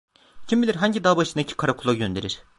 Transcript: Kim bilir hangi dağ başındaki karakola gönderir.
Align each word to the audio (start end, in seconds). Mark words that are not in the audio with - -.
Kim 0.47 0.61
bilir 0.63 0.75
hangi 0.75 1.03
dağ 1.03 1.17
başındaki 1.17 1.55
karakola 1.57 1.93
gönderir. 1.93 2.41